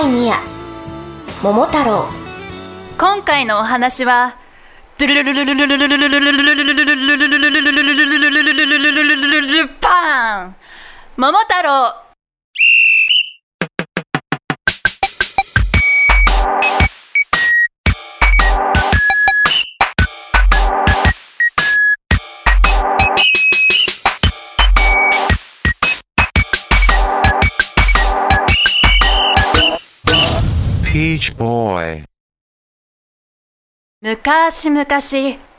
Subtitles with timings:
[0.00, 0.34] 第2夜。
[1.42, 2.08] 桃太郎。
[2.96, 4.34] 今回のお話は
[9.78, 10.56] パン。
[11.18, 12.09] 桃太郎。
[34.02, 34.86] 昔々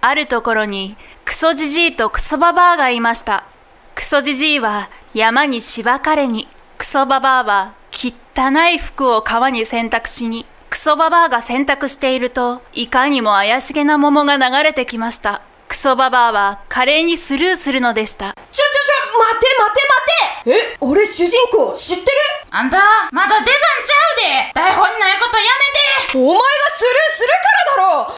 [0.00, 3.44] あるところにクソジジイとクソババアがいました。
[3.94, 6.48] クソジジイは山に芝刈れに
[6.78, 15.42] クソババアは汚い服を川に洗濯しにクソババアが洗濯しているといかにも怪しげな桃が流れてきました。
[15.68, 18.32] クソババアは華麗にスルーするのでした。
[18.32, 19.80] ちょちょちょ待て待て
[20.44, 20.72] 待て！
[20.72, 20.76] え？
[20.80, 22.08] 俺主人公知ってる？
[22.50, 22.78] あんた、
[23.12, 24.52] まだ出番ちゃうで！
[24.54, 25.44] 台本ないことや
[26.08, 26.18] めて！
[26.18, 26.40] お前が
[26.74, 27.28] スルーする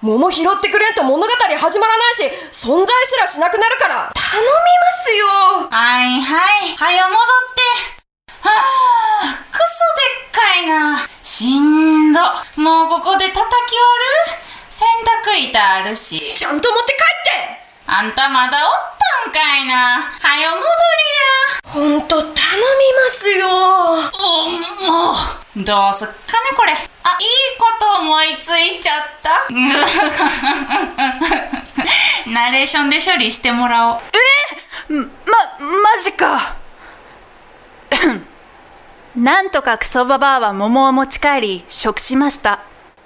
[0.04, 4.52] 桃拾ってくれんと物語始まらないし存在すらしなくなるから頼みま
[5.02, 5.26] すよ
[5.70, 7.24] はいはい、はよ戻っ
[7.56, 8.44] て。
[8.44, 9.64] はあ、クソ
[9.96, 11.00] でっかいな。
[11.22, 12.20] しんど。
[12.60, 13.48] もうここで叩き割
[14.28, 14.44] る？
[14.68, 14.86] 洗
[15.24, 16.34] 濯板あるし。
[16.36, 18.74] ちゃんと持って帰ってあんたまだおっ
[19.24, 20.02] たんかいな。
[20.02, 20.64] はよ戻
[21.74, 23.48] ほんと頼みますよ。
[25.56, 26.18] どうすっかね
[26.56, 26.72] これ。
[26.72, 26.78] あ、いい
[27.58, 29.44] こと思いついちゃった。
[32.30, 34.00] ナレーションで処理してもらおう。
[34.12, 34.44] え
[34.88, 35.02] ま、
[35.82, 36.56] マジか
[39.16, 42.60] なんとかクソババアは桃を持ち帰り食しました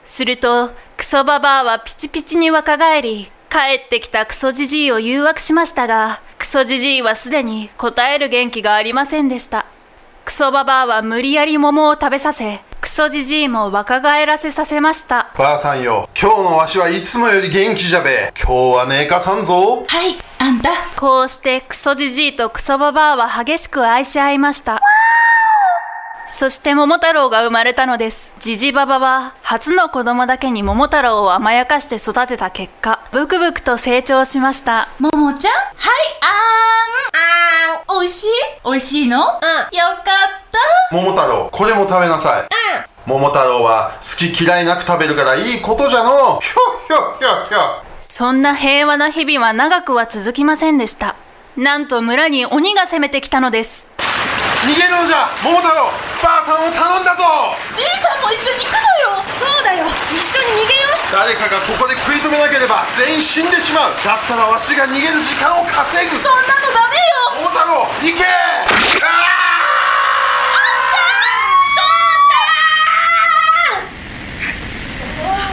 [0.05, 9.67] するとクソババアはピチピチに若返り帰ってきたクソジジイを誘惑しましたがクソジジイはすでに答える元気がありませんでした
[10.29, 20.69] クソババアは無理やり桃を食べさせクソジジイも若返らせさせましたばあさんよ今日のわしはいつもより元気じゃべ今日はねえかさんぞはい、あんた。
[21.01, 24.83] こうしてクソジジイとクソババアは激しく愛し合いました。
[26.29, 28.33] そして桃太郎が生まれたのです。
[28.39, 34.89] ジジババは初の子供だけに桃太郎を甘やかして育てた結果、ブクブクと成長しました。
[34.99, 35.53] ももちゃん？
[35.53, 35.65] はい、
[36.21, 37.81] あーん。
[37.81, 37.99] あーん。
[37.99, 38.29] おいしい？
[38.63, 39.17] おいしいの？
[39.17, 39.23] うん。
[39.25, 39.41] よか
[40.03, 40.05] っ
[40.53, 40.95] た。
[40.95, 42.49] 桃太郎これも食べなさい
[43.07, 46.53] 桃太郎は好き嫌いなく食べるからいいことじゃのひょ
[46.87, 47.59] ひょひょひょ
[47.99, 51.17] そんな平和な日々は長くは続きませんでした。
[51.57, 53.88] なんと村に鬼が攻めてきたのです。
[54.67, 57.55] 逃げるのじゃ桃太郎ばあさんを頼んだぞ。
[57.73, 58.83] じいさんも一緒に行くの
[59.15, 59.23] よ。
[59.39, 59.87] そうだよ。
[60.11, 61.15] 一緒に逃げよう。
[61.15, 63.95] 誰かがここで食い止めなければ全員死んでしまう。
[64.05, 66.11] だったらわしが逃げる時間を稼ぐ。
[66.11, 67.47] そんなのダメよ。
[67.47, 68.25] 桃太郎行け!
[68.27, 69.07] あ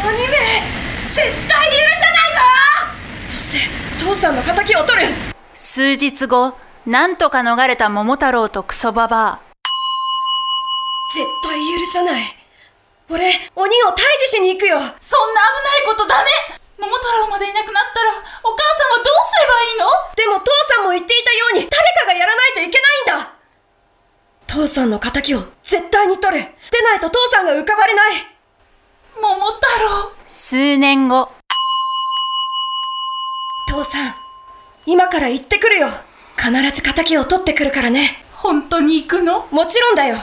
[0.04, 0.66] お鬼め
[1.07, 3.38] 絶対許さないぞ!
[3.38, 3.69] そして
[4.00, 5.13] 父さんの敵を取る!
[5.54, 9.42] 数日後なんとか逃れた桃太郎とクソババア。
[11.16, 12.24] 絶対許さない。
[13.10, 13.96] 俺鬼を退
[14.26, 14.78] 治しに行くよ。
[14.78, 15.00] そんな危ない
[15.88, 16.30] ことダメ。
[16.78, 18.12] 桃太郎までいなくなったら
[18.44, 19.88] お母さんはどうすればいいの？
[20.16, 23.34] でも父さんも言っていたように誰かがやらないといけないんだ。
[24.46, 26.44] 父さんの敵を絶対に取れ。
[26.44, 28.28] でないと父さんが浮かばれない。
[29.20, 30.14] 桃太郎。
[30.28, 31.31] 数年後。
[33.70, 34.14] 父さん
[34.86, 35.90] 今から行ってくるよ
[36.38, 38.24] 必ず敵を取ってくるからね。
[38.34, 39.48] 本当に行くの？
[39.52, 40.18] もちろんだよ。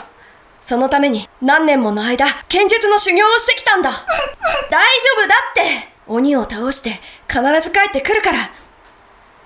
[0.61, 3.91] そのために何年もの間剣術の修行をしてきたんだ。
[4.71, 5.89] 大丈夫だって。
[6.07, 8.51] 鬼を倒して必ず帰ってくるから。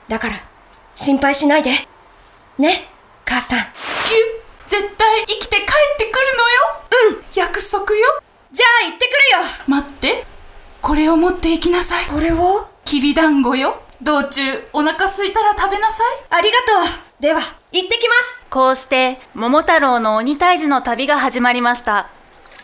[0.08, 0.34] だから
[0.94, 1.86] 心配しないで。
[2.58, 2.90] ね
[3.24, 3.58] 母さん。
[4.66, 5.66] 絶対生きて帰っ
[5.98, 6.58] てくるのよ？
[7.08, 7.24] うん。
[7.34, 8.22] 約束よ？
[8.52, 9.48] じゃあ行ってくるよ。
[9.66, 10.26] 待って。
[10.82, 12.06] これを持って行きなさい。
[12.06, 12.68] これを？
[12.84, 16.06] きびだんごよ道中お腹すいたら食べなさい。
[16.30, 16.64] ありがと
[17.18, 17.22] う。
[17.22, 17.40] では
[17.72, 18.46] 行ってきます。
[18.50, 22.08] こうして桃太郎の鬼退治の旅が始まりました。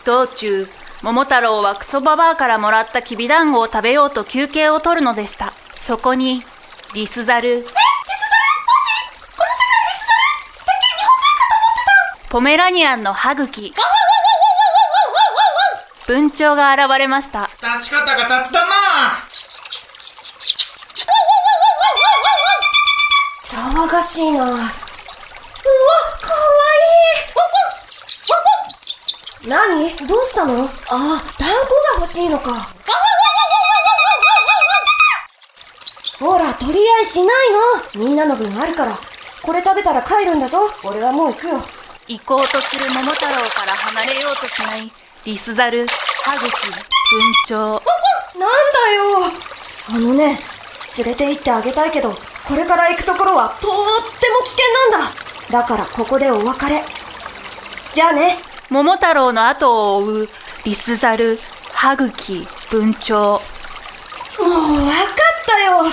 [0.05, 0.67] 道中
[1.01, 5.51] 桃太郎はクソババアからもらったきびだんごを食べようと休憩を取るのでした。
[5.71, 6.43] そこに
[6.93, 7.49] リスザル。
[7.49, 7.75] えリスザル？
[7.75, 10.65] 欲しいこの世界リスザル？
[10.65, 12.29] てっきり日本人かと思ってた。
[12.29, 13.73] ポメラニアンの歯茎。
[16.05, 18.75] 文鳥が現れました立ち方が雑だな
[23.93, 24.43] 騒がしいな。
[24.43, 24.65] うわかわ
[29.45, 29.47] いい。
[29.47, 30.07] 何？
[30.07, 30.63] どうしたの？
[30.63, 32.73] ああ団子が欲しいのか。
[36.19, 37.27] ほら取り合いしない
[37.95, 38.03] の。
[38.07, 38.97] みんなの分あるから。
[39.43, 40.57] これ食べたら帰るんだぞ。
[40.83, 41.59] 俺はもう行くよ。
[42.07, 44.91] 行こうとする桃太郎から離れようとしない。
[45.25, 47.59] リスザル歯茎文鳥。
[48.39, 49.31] なんだよ。
[49.89, 50.39] あのね
[50.97, 52.15] 連れて行ってあげたいけど
[52.47, 55.61] これから行くところはとっても危険なんだ。
[55.61, 56.83] だからここでお別れ。
[57.93, 58.37] じゃあね。
[58.69, 60.29] 桃太郎の後を追う
[60.65, 61.37] リスザル
[61.73, 63.13] 歯茎文鳥。
[63.19, 63.39] もう
[64.39, 65.85] 分かったよ。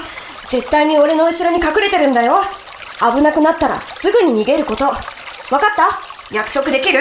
[0.46, 2.40] 絶対に俺の後ろに隠れてるんだよ。
[3.14, 4.86] 危なくなったらすぐに逃げること。
[4.86, 4.96] 分か
[5.56, 6.34] った？
[6.34, 7.00] 約束できる？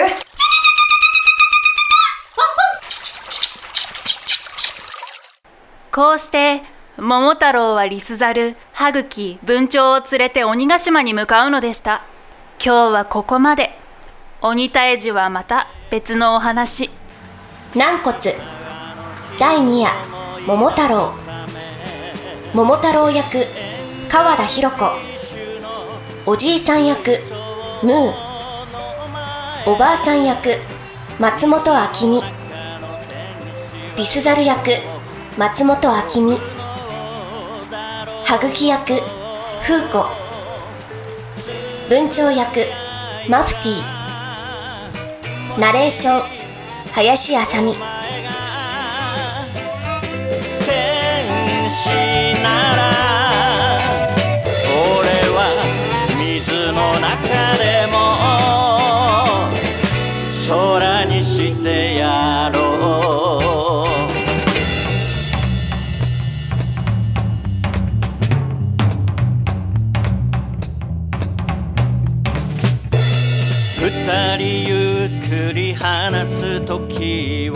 [5.92, 6.62] こうして
[7.00, 12.02] 桃太郎はリスザル歯茎文鳥を連れて鬼ヶ島に向かうのでした。
[12.62, 13.70] 今日はここまで。
[14.42, 16.90] 鬼退治はまた別のお話。
[17.74, 18.14] 軟骨。
[19.38, 19.90] 第2夜。
[20.46, 21.14] 桃太郎。
[22.52, 23.46] 桃太郎役。
[24.10, 24.92] 川田博子。
[26.26, 27.16] おじいさん役。
[27.82, 28.12] ムー。
[29.66, 30.50] おばあさん役。
[31.18, 31.72] 松本
[32.04, 32.22] 明美。
[33.96, 34.72] リスザル役。
[35.38, 35.88] 松本
[36.18, 36.59] 明美。
[38.30, 40.06] はぐき役フーコ
[41.88, 42.60] 文鳥役
[43.28, 45.58] マフティー。
[45.58, 46.22] ナレーション
[46.92, 47.80] 林あさみ天
[51.72, 52.79] 使なら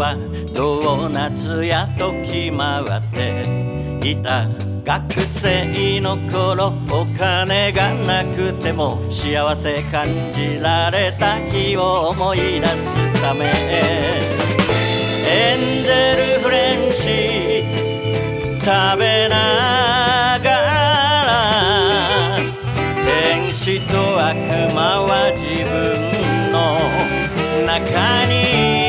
[0.05, 0.17] は
[0.55, 4.47] ドーナツや時回っていた
[4.85, 13.47] 学生の頃お金がなくても幸せ感じられた日を思い出すため。
[15.27, 17.65] エンゼルフレンチ
[18.61, 22.39] 食べながら
[23.07, 24.37] 天使と悪
[24.75, 26.79] 魔は自分の
[27.67, 28.84] 中に。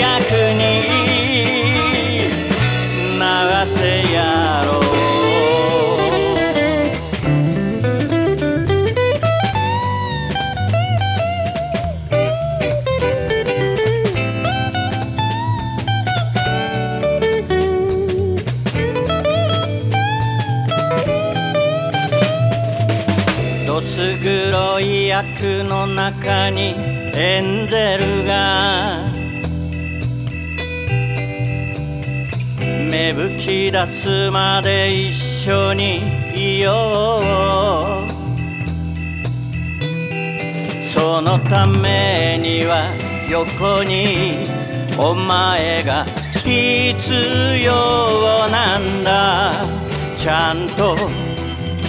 [0.00, 0.22] 役
[0.54, 0.60] に
[3.18, 4.84] 回ってやろう
[23.66, 26.74] どつ黒い役の中に
[27.16, 29.23] エンゼルが
[32.90, 36.02] 芽吹き出すまで一緒に
[36.34, 38.14] いよう。
[40.82, 42.90] そのためには
[43.30, 44.46] 横に
[44.98, 46.04] お前が
[46.44, 46.94] 必
[47.62, 49.52] 要なんだ。
[50.16, 50.96] ちゃんと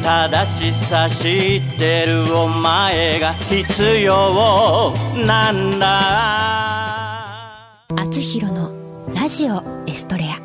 [0.04, 4.94] 正しさ知ってるお前が必要
[5.25, 5.88] なんだ。
[7.96, 8.72] あつひろの
[9.14, 10.45] ラジオエストレア。